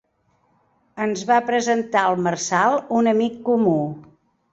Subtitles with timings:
[1.03, 3.75] Ens va presentar el Marçal, un amic comú.